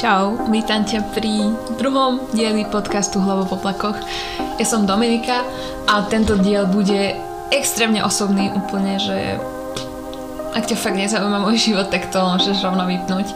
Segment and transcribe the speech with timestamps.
[0.00, 4.00] Čau, vítam ťa pri druhom dieli podcastu Hlavo po plakoch.
[4.56, 5.44] Ja som Dominika
[5.84, 7.20] a tento diel bude
[7.52, 9.36] extrémne osobný úplne, že
[10.56, 13.28] ak ťa fakt nezaujíma môj život, tak to môžeš rovno vypnúť.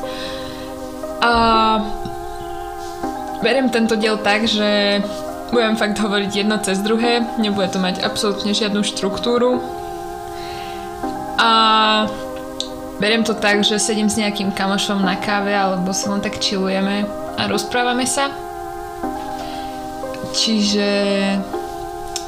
[1.21, 1.32] A
[3.45, 5.05] beriem tento diel tak, že
[5.53, 9.61] budem fakt hovoriť jedno cez druhé, nebude to mať absolútne žiadnu štruktúru.
[11.37, 12.09] A
[12.98, 17.06] beriem to tak, že sedím s nejakým kamošom na káve alebo sa len tak chillujeme
[17.38, 18.30] a rozprávame sa.
[20.35, 20.89] Čiže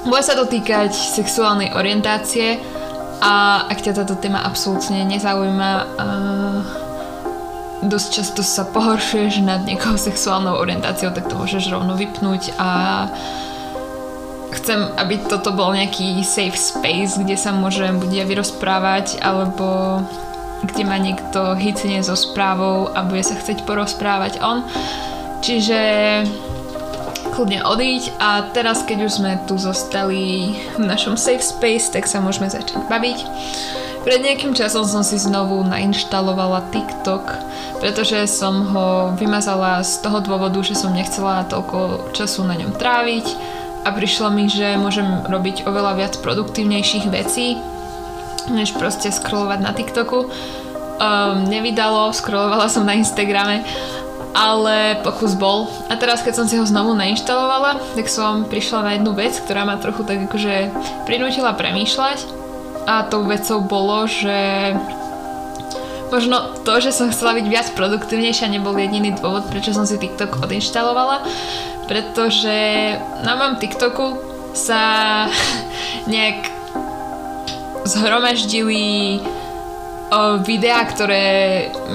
[0.07, 2.62] bude sa to týkať sexuálnej orientácie
[3.19, 5.71] a ak ťa táto téma absolútne nezaujíma,
[7.87, 12.69] dosť často sa pohoršuješ nad niekoho sexuálnou orientáciou, tak to môžeš rovno vypnúť a
[14.55, 20.01] chcem, aby toto bol nejaký safe space, kde sa môžem buď ja vyrozprávať, alebo
[20.65, 24.65] kde ma niekto hycne so správou a bude sa chceť porozprávať on.
[25.45, 25.80] Čiže
[27.37, 32.24] kľudne odíť a teraz keď už sme tu zostali v našom safe space, tak sa
[32.24, 33.18] môžeme začať baviť.
[34.07, 37.26] Pred nejakým časom som si znovu nainštalovala TikTok,
[37.82, 38.87] pretože som ho
[39.18, 43.26] vymazala z toho dôvodu, že som nechcela toľko času na ňom tráviť
[43.82, 47.59] a prišlo mi, že môžem robiť oveľa viac produktívnejších vecí,
[48.51, 50.30] než proste scrollovať na TikToku.
[50.97, 53.66] Um, nevydalo, scrollovala som na Instagrame
[54.37, 55.65] ale pokus bol.
[55.88, 59.65] A teraz, keď som si ho znovu nainštalovala, tak som prišla na jednu vec, ktorá
[59.65, 60.77] ma trochu tak akože
[61.09, 62.29] prinútila premýšľať.
[62.85, 64.77] A tou vecou bolo, že
[66.12, 70.44] možno to, že som chcela byť viac produktívnejšia, nebol jediný dôvod, prečo som si TikTok
[70.44, 71.25] odinštalovala.
[71.88, 72.56] Pretože
[73.25, 74.06] na mojom TikToku
[74.53, 74.83] sa
[76.12, 76.56] nejak
[77.87, 79.22] zhromaždili
[80.47, 81.25] videá, ktoré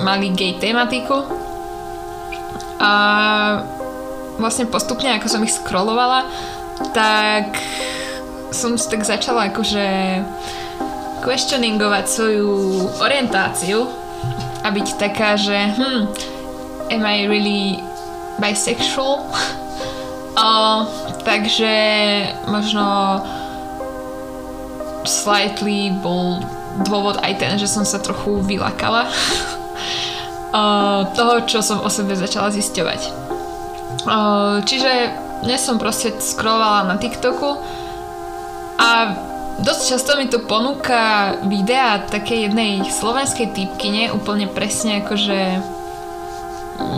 [0.03, 1.23] mali gay tematiku
[2.81, 2.93] a
[4.41, 6.25] vlastne postupne, ako som ich scrollovala,
[6.91, 7.55] tak
[8.51, 9.85] som si tak začala akože
[11.21, 12.51] questioningovať svoju
[12.99, 13.85] orientáciu
[14.65, 16.01] a byť taká, že hm,
[16.89, 17.79] am I really
[18.41, 19.23] bisexual?
[20.41, 20.49] o,
[21.21, 21.73] takže
[22.49, 23.21] možno
[25.05, 26.41] slightly bol
[26.87, 29.07] dôvod aj ten, že som sa trochu vylakala
[30.55, 33.31] uh, toho, čo som o sebe začala zisťovať.
[34.65, 34.91] Čiže
[35.45, 37.49] dnes som proste scrollovala na TikToku
[38.81, 38.89] a
[39.61, 45.61] dosť často mi to ponúka videa také jednej slovenskej typkyne, úplne presne akože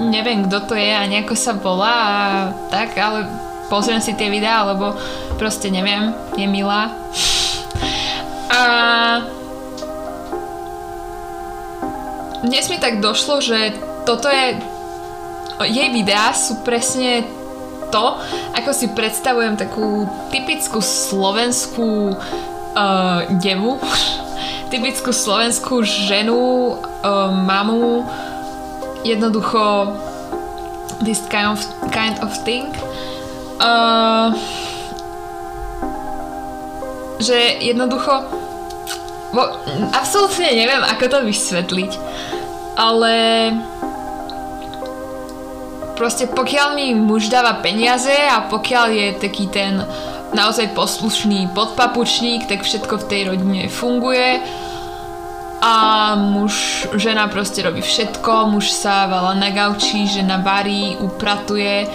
[0.07, 2.23] neviem kto to je a nejako sa volá a
[2.71, 3.27] tak, ale
[3.67, 4.95] pozriem si tie videá, lebo
[5.35, 6.87] proste neviem, je milá.
[8.53, 8.65] A
[12.45, 13.73] dnes mi tak došlo, že
[14.05, 14.61] toto je...
[15.63, 17.25] Jej videá sú presne
[17.89, 18.05] to,
[18.53, 23.81] ako si predstavujem takú typickú slovenskú uh, devu,
[24.73, 28.05] typickú slovenskú ženu, uh, mamu,
[29.01, 29.97] jednoducho
[31.01, 32.69] this kind of, kind of thing.
[33.57, 34.33] Uh,
[37.23, 38.42] že jednoducho
[39.33, 39.41] bo,
[39.91, 41.91] absolútne neviem, ako to vysvetliť
[42.77, 43.13] ale
[45.93, 49.77] proste pokiaľ mi muž dáva peniaze a pokiaľ je taký ten
[50.33, 54.41] naozaj poslušný podpapučník, tak všetko v tej rodine funguje.
[55.63, 55.75] A
[56.19, 61.87] muž, žena proste robí všetko, muž sa vala na gauči, žena varí, upratuje.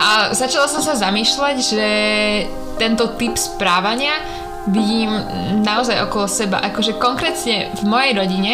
[0.00, 1.88] A začala som sa zamýšľať, že
[2.80, 5.12] tento typ správania vidím
[5.62, 8.52] naozaj okolo seba, akože konkrétne v mojej rodine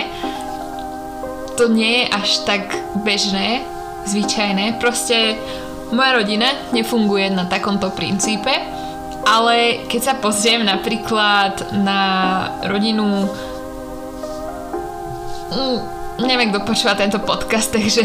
[1.54, 2.74] to nie je až tak
[3.06, 3.62] bežné,
[4.10, 4.82] zvyčajné.
[4.82, 5.38] Proste
[5.94, 8.50] moja rodina nefunguje na takomto princípe,
[9.24, 12.00] ale keď sa pozriem napríklad na
[12.66, 13.30] rodinu
[15.54, 15.78] mm,
[16.26, 18.02] neviem, kto počúva tento podcast, takže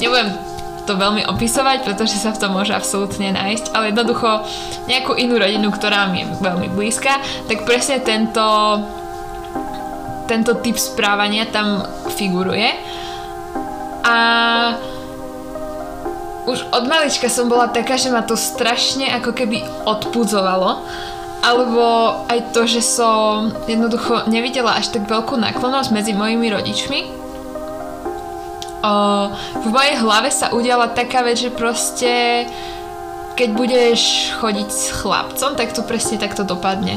[0.00, 0.45] nebudem
[0.86, 4.46] to veľmi opisovať, pretože sa v tom môže absolútne nájsť, ale jednoducho
[4.86, 7.18] nejakú inú rodinu, ktorá mi je veľmi blízka,
[7.50, 8.46] tak presne tento
[10.26, 11.86] tento typ správania tam
[12.18, 12.74] figuruje.
[14.06, 14.16] A
[16.46, 20.82] už od malička som bola taká, že ma to strašne ako keby odpudzovalo.
[21.46, 21.82] Alebo
[22.26, 27.25] aj to, že som jednoducho nevidela až tak veľkú náklonosť medzi mojimi rodičmi.
[29.62, 32.46] V mojej hlave sa udiala taká vec, že proste
[33.36, 36.96] keď budeš chodiť s chlapcom, tak to presne takto dopadne.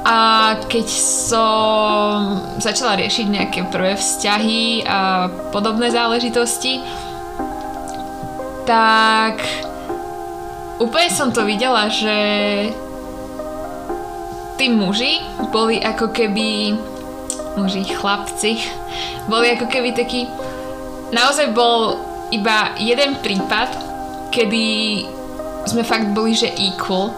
[0.00, 6.80] A keď som začala riešiť nejaké prvé vzťahy a podobné záležitosti,
[8.64, 9.44] tak
[10.80, 12.16] úplne som to videla, že
[14.56, 15.20] tí muži
[15.52, 16.72] boli ako keby
[17.60, 18.56] muži, chlapci,
[19.28, 20.24] boli ako keby takí
[21.10, 21.98] naozaj bol
[22.30, 23.70] iba jeden prípad,
[24.30, 24.64] kedy
[25.66, 27.12] sme fakt boli, že equal.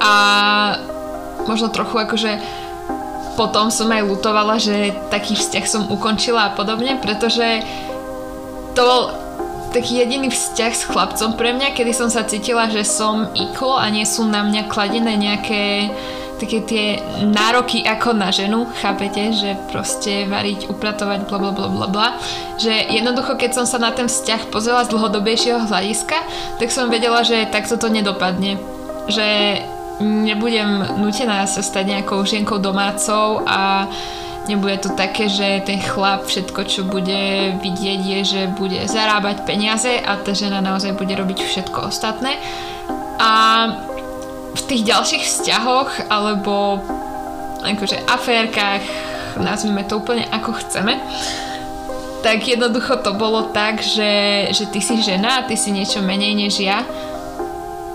[0.00, 0.14] A
[1.44, 2.32] možno trochu akože
[3.36, 7.64] potom som aj lutovala, že taký vzťah som ukončila a podobne, pretože
[8.76, 9.02] to bol
[9.72, 13.86] taký jediný vzťah s chlapcom pre mňa, kedy som sa cítila, že som equal a
[13.88, 15.88] nie sú na mňa kladené nejaké
[16.40, 16.86] také tie
[17.28, 22.08] nároky ako na ženu, chápete, že proste variť, upratovať, bla bla bla bla.
[22.56, 26.18] Že jednoducho, keď som sa na ten vzťah pozrela z dlhodobejšieho hľadiska,
[26.56, 28.56] tak som vedela, že takto to nedopadne.
[29.12, 29.28] Že
[30.00, 33.84] nebudem nutená sa stať nejakou žienkou domácou a
[34.48, 39.92] nebude to také, že ten chlap všetko, čo bude vidieť, je, že bude zarábať peniaze
[40.00, 42.40] a tá žena naozaj bude robiť všetko ostatné.
[43.20, 43.32] A
[44.54, 46.82] v tých ďalších vzťahoch alebo
[47.62, 48.82] akože aférkach,
[49.38, 50.96] nazvime to úplne ako chceme,
[52.20, 56.36] tak jednoducho to bolo tak, že, že ty si žena a ty si niečo menej
[56.36, 56.84] než ja.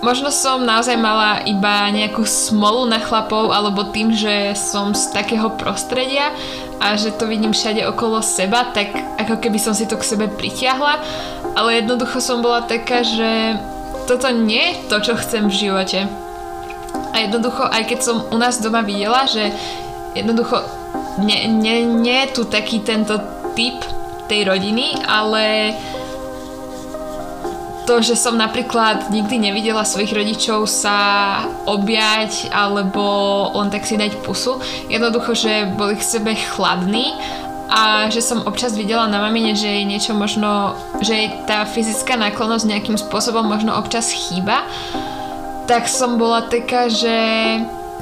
[0.02, 5.50] Možno som naozaj mala iba nejakú smolu na chlapov alebo tým, že som z takého
[5.58, 6.30] prostredia
[6.78, 10.30] a že to vidím všade okolo seba, tak ako keby som si to k sebe
[10.30, 11.02] pritiahla,
[11.58, 13.58] ale jednoducho som bola taká, že
[14.06, 16.25] toto nie je to, čo chcem v živote
[17.14, 19.52] a jednoducho, aj keď som u nás doma videla, že
[20.16, 20.64] jednoducho
[21.24, 23.16] nie, nie, nie je tu taký tento
[23.56, 23.80] typ
[24.28, 25.76] tej rodiny, ale
[27.86, 30.98] to, že som napríklad nikdy nevidela svojich rodičov sa
[31.70, 33.06] objať alebo
[33.54, 34.58] len tak si dať pusu.
[34.90, 37.14] Jednoducho, že boli k sebe chladní
[37.70, 42.18] a že som občas videla na mamine, že jej niečo možno, že jej tá fyzická
[42.18, 44.66] náklonnosť nejakým spôsobom možno občas chýba
[45.66, 47.18] tak som bola taká, že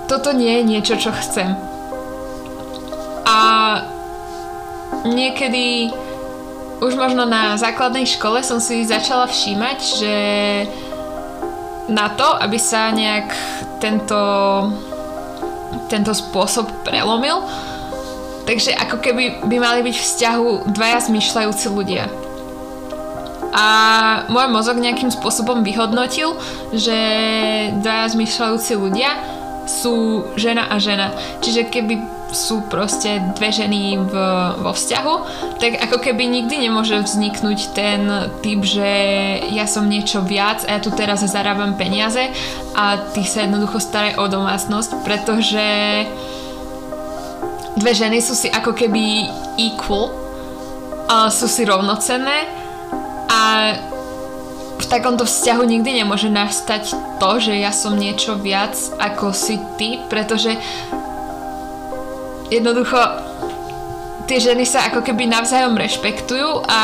[0.07, 1.55] toto nie je niečo, čo chcem.
[3.23, 3.39] A
[5.07, 5.91] niekedy
[6.83, 10.15] už možno na základnej škole som si začala všímať, že
[11.87, 13.31] na to, aby sa nejak
[13.79, 14.19] tento,
[15.87, 17.43] tento spôsob prelomil,
[18.43, 22.22] takže ako keby by mali byť vzťahu dvaja zmyšľajúci ľudia
[23.53, 23.65] a
[24.33, 26.33] môj mozog nejakým spôsobom vyhodnotil,
[26.73, 26.97] že
[27.77, 29.13] dvaja zmyšľajúci ľudia
[29.69, 31.13] sú žena a žena.
[31.39, 31.95] Čiže keby
[32.33, 34.13] sú proste dve ženy v,
[34.57, 35.15] vo vzťahu,
[35.61, 38.09] tak ako keby nikdy nemôže vzniknúť ten
[38.41, 38.89] typ, že
[39.53, 42.33] ja som niečo viac a ja tu teraz zarábam peniaze
[42.73, 45.65] a ty sa jednoducho staraj o domácnosť, pretože
[47.77, 49.29] dve ženy sú si ako keby
[49.61, 50.23] equal,
[51.03, 52.47] a sú si rovnocenné
[54.79, 56.91] v takomto vzťahu nikdy nemôže nastať
[57.21, 60.57] to, že ja som niečo viac ako si ty, pretože
[62.51, 62.99] jednoducho
[64.27, 66.81] tie ženy sa ako keby navzájom rešpektujú a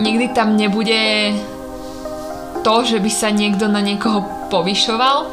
[0.00, 1.32] nikdy tam nebude
[2.60, 5.30] to, že by sa niekto na niekoho povyšoval,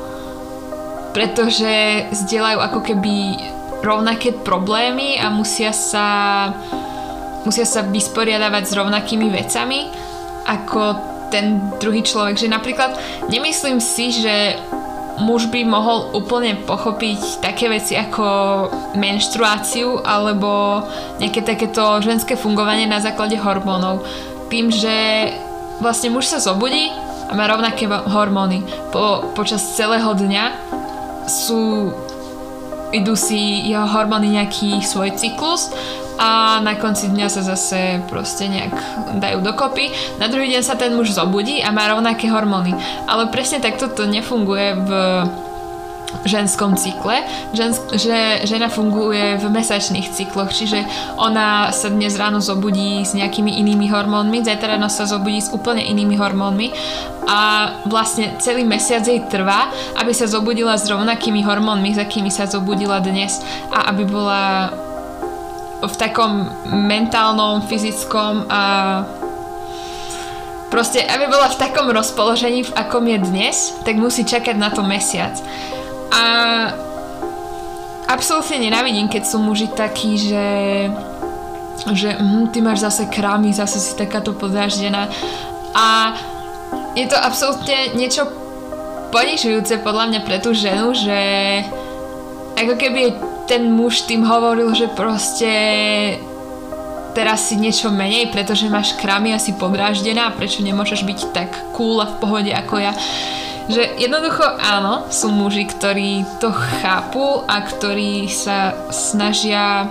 [1.18, 3.14] pretože zdieľajú ako keby
[3.84, 6.06] rovnaké problémy a musia sa
[7.48, 9.88] musia sa vysporiadavať s rovnakými vecami
[10.48, 10.82] ako
[11.32, 12.38] ten druhý človek.
[12.38, 12.91] Že napríklad
[13.32, 14.60] nemyslím si, že
[15.22, 18.25] muž by mohol úplne pochopiť také veci ako
[18.98, 20.82] menštruáciu alebo
[21.22, 24.06] nejaké takéto ženské fungovanie na základe hormónov.
[24.50, 25.29] Tým, že
[25.82, 26.89] vlastne muž sa zobudí
[27.29, 28.65] a má rovnaké hormóny.
[28.89, 30.46] Po, počas celého dňa
[31.29, 31.94] sú
[32.94, 35.74] idú si jeho hormóny nejaký svoj cyklus
[36.17, 38.74] a na konci dňa sa zase proste nejak
[39.17, 39.89] dajú dokopy.
[40.22, 42.75] Na druhý deň sa ten muž zobudí a má rovnaké hormóny.
[43.10, 44.91] Ale presne takto to nefunguje v
[46.29, 47.25] ženskom cykle,
[47.58, 50.86] Žensk- že žena funguje v mesačných cykloch, čiže
[51.17, 55.82] ona sa dnes ráno zobudí s nejakými inými hormónmi, zajtra ráno sa zobudí s úplne
[55.82, 56.70] inými hormónmi
[57.25, 62.46] a vlastne celý mesiac jej trvá, aby sa zobudila s rovnakými hormónmi, s akými sa
[62.46, 63.41] zobudila dnes
[63.74, 64.70] a aby bola
[65.84, 68.62] v takom mentálnom, fyzickom a
[70.72, 74.82] proste, aby bola v takom rozpoložení, v akom je dnes, tak musí čakať na to
[74.82, 75.36] mesiac.
[76.10, 76.24] A
[78.10, 80.46] absolútne nenávidím, keď sú muži takí, že
[81.92, 85.10] že hm, ty máš zase krámy, zase si takáto podráždená.
[85.74, 86.16] A
[86.94, 88.30] je to absolútne niečo
[89.10, 91.20] ponižujúce podľa mňa pre tú ženu, že
[92.56, 95.52] ako keby ten muž tým hovoril, že proste
[97.14, 102.02] teraz si niečo menej, pretože máš kramy a si podráždená, prečo nemôžeš byť tak cool
[102.02, 102.94] a v pohode ako ja.
[103.70, 109.88] Že jednoducho áno, sú muži, ktorí to chápu a ktorí sa snažia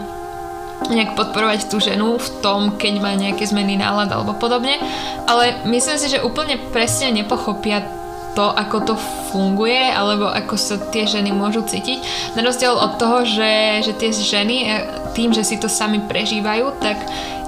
[0.91, 4.83] nejak podporovať tú ženu v tom, keď má nejaké zmeny nálad alebo podobne,
[5.31, 8.02] ale myslím si, že úplne presne nepochopia
[8.33, 8.95] to, ako to
[9.29, 12.33] funguje, alebo ako sa tie ženy môžu cítiť.
[12.33, 14.69] Na rozdiel od toho, že, že tie ženy e,
[15.13, 16.97] tým, že si to sami prežívajú, tak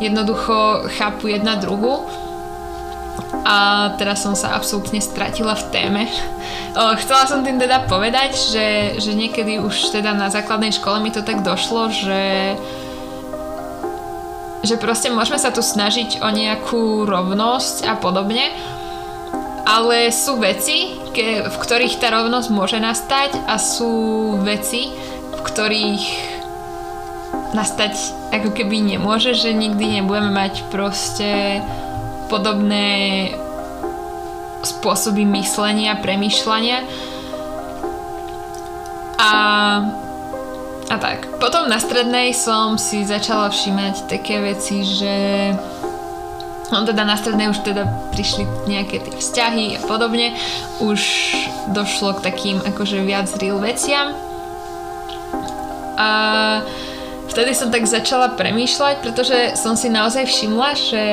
[0.00, 2.04] jednoducho chápu jedna druhu.
[3.44, 6.02] A teraz som sa absolútne stratila v téme.
[7.00, 8.68] Chcela som tým teda povedať, že,
[9.00, 12.22] že niekedy už teda na základnej škole mi to tak došlo, že
[14.64, 18.48] že proste môžeme sa tu snažiť o nejakú rovnosť a podobne,
[19.64, 24.92] ale sú veci, ke, v ktorých tá rovnosť môže nastať a sú veci,
[25.34, 26.04] v ktorých
[27.56, 27.94] nastať
[28.34, 31.62] ako keby nemôže, že nikdy nebudeme mať proste
[32.28, 33.30] podobné
[34.64, 36.84] spôsoby myslenia, premýšľania.
[39.20, 39.30] A
[40.84, 41.40] a tak.
[41.40, 45.14] Potom na strednej som si začala všímať také veci, že
[46.72, 47.84] No teda na strednej už teda
[48.16, 50.32] prišli nejaké tie vzťahy a podobne.
[50.80, 51.00] Už
[51.76, 54.16] došlo k takým akože viac real veciam.
[55.94, 56.08] A
[57.28, 61.04] vtedy som tak začala premýšľať, pretože som si naozaj všimla, že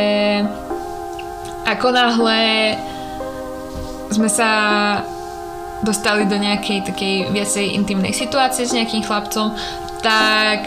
[1.68, 2.40] ako náhle
[4.12, 4.50] sme sa
[5.82, 9.54] dostali do nejakej takej viacej intimnej situácie s nejakým chlapcom,
[10.02, 10.66] tak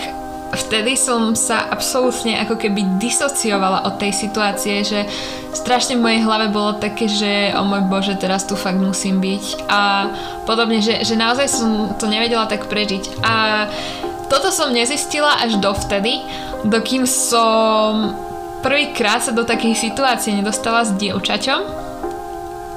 [0.56, 5.06] vtedy som sa absolútne ako keby disociovala od tej situácie, že
[5.54, 9.68] strašne v mojej hlave bolo také, že o môj bože, teraz tu fakt musím byť.
[9.70, 10.10] A
[10.48, 13.22] podobne, že, že naozaj som to nevedela tak prežiť.
[13.22, 13.66] A
[14.32, 16.24] toto som nezistila až dovtedy,
[16.64, 18.16] dokým som
[18.64, 21.83] prvýkrát sa do takej situácie nedostala s dievčaťom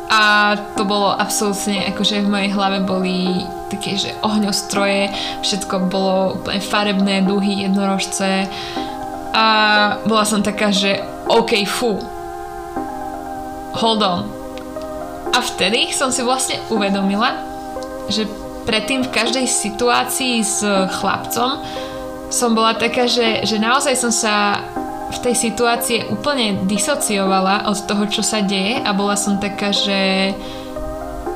[0.07, 5.11] a to bolo absolútne, akože v mojej hlave boli také, že ohňostroje,
[5.43, 8.47] všetko bolo úplne farebné, duhy, jednorožce
[9.35, 9.45] a
[10.07, 11.99] bola som taká, že OK, fú,
[13.75, 14.21] hold on.
[15.35, 17.35] A vtedy som si vlastne uvedomila,
[18.07, 18.23] že
[18.63, 20.63] predtým v každej situácii s
[20.99, 21.59] chlapcom
[22.27, 24.63] som bola taká, že, že naozaj som sa
[25.07, 30.31] v tej situácii úplne disociovala od toho, čo sa deje a bola som taká, že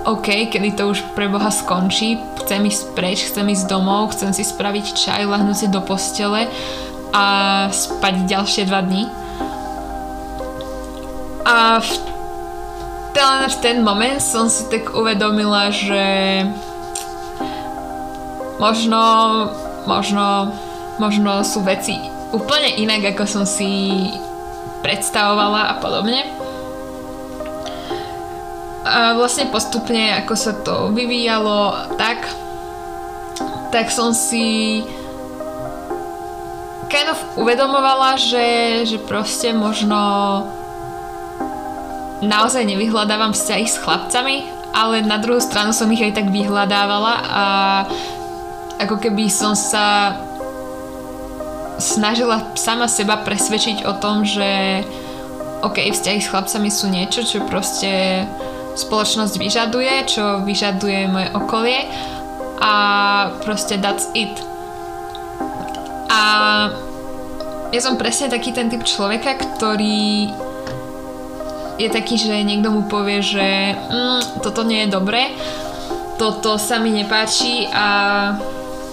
[0.04, 4.44] OK, kedy to už pre Boha skončí, chcem ísť preč, chcem ísť domov, chcem si
[4.44, 6.50] spraviť čaj, lahnúť si do postele
[7.16, 7.26] a
[7.72, 9.08] spať ďalšie dva dní.
[11.48, 11.92] A v
[13.16, 16.04] ten, v ten moment som si tak uvedomila, že
[18.60, 19.02] možno,
[19.88, 20.52] možno,
[21.00, 24.08] možno sú veci úplne inak, ako som si
[24.82, 26.26] predstavovala a podobne.
[28.82, 32.26] A vlastne postupne, ako sa to vyvíjalo tak,
[33.70, 34.82] tak som si
[36.92, 38.48] kind of uvedomovala, že,
[38.84, 39.96] že proste možno
[42.26, 47.46] naozaj nevyhľadávam vzťahy s chlapcami, ale na druhú stranu som ich aj tak vyhľadávala a
[48.82, 50.18] ako keby som sa
[51.82, 54.82] snažila sama seba presvedčiť o tom, že
[55.66, 58.24] OK, vzťahy s chlapcami sú niečo, čo proste
[58.78, 61.80] spoločnosť vyžaduje, čo vyžaduje moje okolie
[62.62, 62.74] a
[63.42, 64.32] proste that's it.
[66.10, 66.22] A
[67.72, 70.30] ja som presne taký ten typ človeka, ktorý
[71.82, 75.34] je taký, že niekto mu povie, že mm, toto nie je dobré,
[76.22, 77.86] toto sa mi nepáči a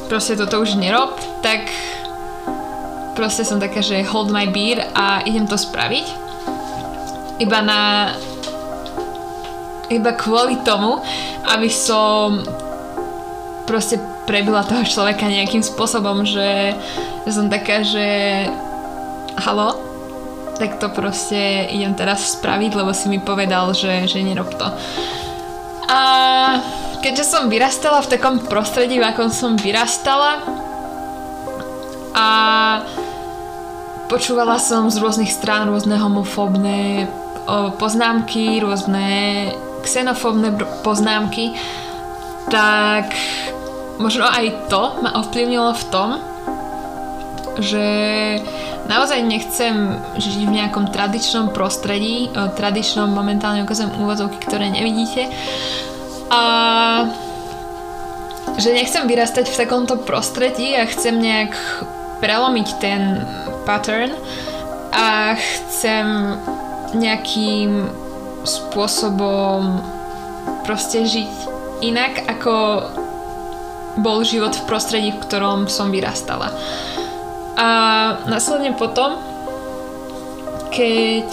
[0.09, 1.12] proste toto už nerob,
[1.45, 1.68] tak
[3.19, 6.07] proste som taká, že hold my beer a idem to spraviť.
[7.43, 8.15] Iba na...
[9.91, 11.03] Iba kvôli tomu,
[11.51, 12.47] aby som
[13.67, 13.99] proste
[14.29, 16.77] prebila toho človeka nejakým spôsobom, že,
[17.27, 18.07] som taká, že
[19.43, 19.81] halo,
[20.61, 24.69] tak to proste idem teraz spraviť, lebo si mi povedal, že, že nerob to.
[25.89, 26.01] A
[27.01, 30.45] keďže som vyrastala v takom prostredí, v akom som vyrastala
[32.13, 32.29] a
[34.09, 37.05] Počúvala som z rôznych strán rôzne homofóbne
[37.77, 39.07] poznámky, rôzne
[39.85, 41.53] xenofóbne poznámky,
[42.49, 43.12] tak
[44.00, 46.11] možno aj to ma ovplyvnilo v tom,
[47.61, 47.87] že
[48.88, 55.29] naozaj nechcem žiť v nejakom tradičnom prostredí, tradičnom momentálne ukazujem úvodzovky, ktoré nevidíte,
[56.33, 56.43] A
[58.57, 61.53] že nechcem vyrastať v takomto prostredí a chcem nejak
[62.25, 63.23] prelomiť ten
[63.69, 64.17] pattern
[64.97, 66.41] a chcem
[66.97, 67.85] nejakým
[68.49, 69.85] spôsobom
[70.65, 71.33] proste žiť
[71.85, 72.55] inak, ako
[74.01, 76.49] bol život v prostredí, v ktorom som vyrastala.
[77.59, 77.69] A
[78.31, 79.21] následne potom,
[80.73, 81.29] keď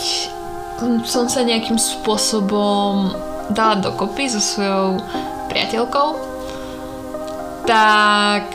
[1.08, 3.16] som sa nejakým spôsobom
[3.54, 5.00] dala dokopy so svojou
[5.48, 6.10] priateľkou,
[7.70, 8.50] tak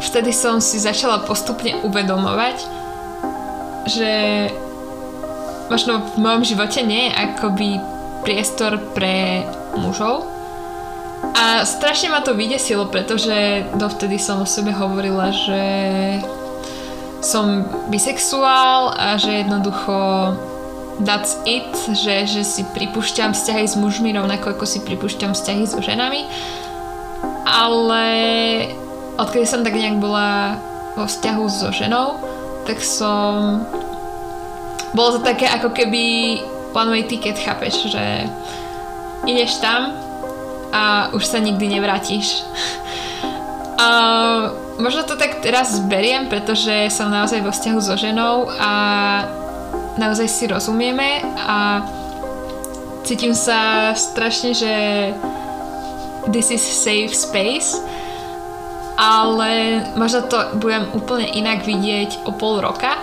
[0.00, 2.56] vtedy som si začala postupne uvedomovať,
[3.90, 4.12] že
[5.68, 7.68] možno v mojom živote nie je akoby
[8.24, 9.44] priestor pre
[9.76, 10.30] mužov.
[11.34, 15.64] A strašne ma to vydesilo, pretože dovtedy som o sebe hovorila, že
[17.24, 19.96] som bisexuál a že jednoducho
[21.00, 25.80] that's it, že, že si pripúšťam vzťahy s mužmi rovnako ako si pripúšťam vzťahy so
[25.80, 26.28] ženami.
[27.48, 28.04] Ale
[29.18, 30.58] odkedy som tak nejak bola
[30.94, 32.18] vo vzťahu so ženou,
[32.66, 33.62] tak som...
[34.94, 36.38] Bolo to také ako keby
[36.70, 38.30] one way ticket, chápeš, že
[39.26, 39.90] ideš tam
[40.70, 42.42] a už sa nikdy nevrátiš.
[43.74, 43.90] A
[44.78, 48.72] možno to tak teraz zberiem, pretože som naozaj vo vzťahu so ženou a
[49.98, 51.82] naozaj si rozumieme a
[53.02, 54.74] cítim sa strašne, že
[56.30, 57.82] this is safe space
[58.94, 62.94] ale možno to budem úplne inak vidieť o pol roka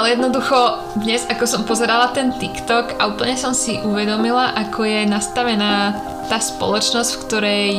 [0.00, 0.56] ale jednoducho
[1.02, 5.92] dnes, ako som pozerala ten TikTok a úplne som si uvedomila, ako je nastavená
[6.30, 7.72] tá spoločnosť, v ktorej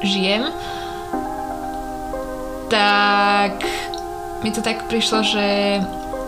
[0.00, 0.48] žijem,
[2.72, 3.60] tak
[4.40, 5.46] mi to tak prišlo, že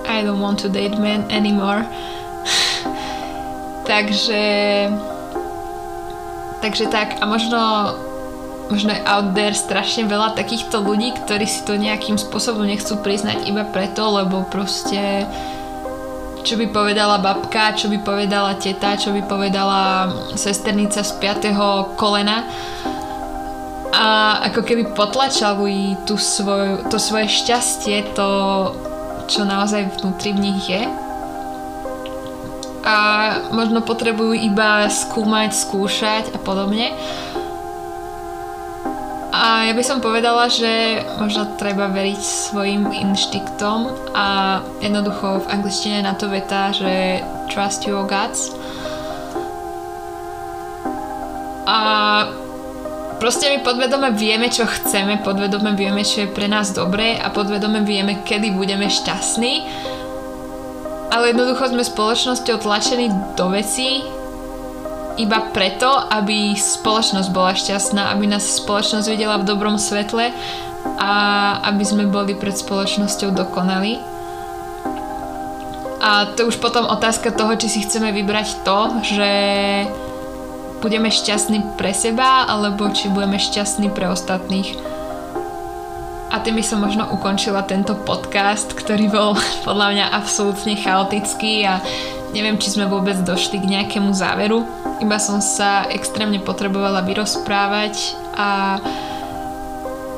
[0.05, 1.87] I don't want to date men anymore.
[3.91, 4.45] takže
[6.61, 7.61] takže tak a možno
[8.71, 13.47] možno je out there strašne veľa takýchto ľudí, ktorí si to nejakým spôsobom nechcú priznať
[13.47, 15.27] iba preto, lebo proste
[16.47, 20.07] čo by povedala babka, čo by povedala teta, čo by povedala
[20.39, 21.99] sesternica z 5.
[21.99, 22.47] kolena
[23.97, 24.07] a
[24.53, 28.29] ako keby potlačali tú svoj, to svoje šťastie, to,
[29.27, 30.85] čo naozaj vnútri v nich je.
[32.87, 32.97] A
[33.51, 36.93] možno potrebujú iba skúmať, skúšať a podobne.
[39.37, 46.01] A ja by som povedala, že možno treba veriť svojim inštiktom a jednoducho v angličtine
[46.01, 47.21] na to veta, že
[47.53, 48.57] trust your guts.
[51.69, 51.79] A
[53.21, 57.85] proste my podvedome vieme, čo chceme, podvedome vieme, čo je pre nás dobré a podvedome
[57.85, 59.69] vieme, kedy budeme šťastní.
[61.13, 64.01] Ale jednoducho sme spoločnosťou tlačení do vecí,
[65.17, 70.33] iba preto, aby spoločnosť bola šťastná, aby nás spoločnosť videla v dobrom svetle
[70.97, 71.13] a
[71.67, 73.99] aby sme boli pred spoločnosťou dokonali.
[76.01, 79.31] A to už potom otázka toho, či si chceme vybrať to, že
[80.85, 84.77] budeme šťastní pre seba, alebo či budeme šťastní pre ostatných.
[86.31, 89.31] A tým by som možno ukončila tento podcast, ktorý bol
[89.67, 91.81] podľa mňa absolútne chaotický a
[92.33, 94.65] neviem, či sme vôbec došli k nejakému záveru.
[94.99, 98.81] Iba som sa extrémne potrebovala vyrozprávať a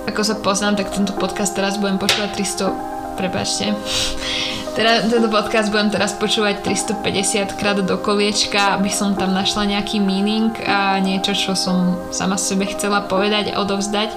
[0.08, 3.18] ako sa poznám, tak tento podcast teraz budem počúvať 300...
[3.18, 3.74] Prepačte.
[4.78, 9.98] Teda, tento podcast budem teraz počúvať 350 krát do koliečka, aby som tam našla nejaký
[9.98, 14.14] meaning a niečo, čo som sama sebe chcela povedať a odovzdať.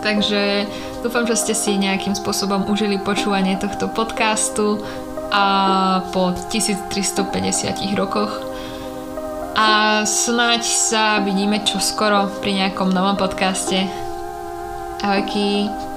[0.00, 0.64] Takže
[1.04, 4.80] dúfam, že ste si nejakým spôsobom užili počúvanie tohto podcastu
[5.32, 5.44] a
[6.12, 8.32] po 1350 rokoch.
[9.58, 13.90] A snáď sa vidíme čoskoro pri nejakom novom podcaste.
[15.02, 15.87] Ahojky.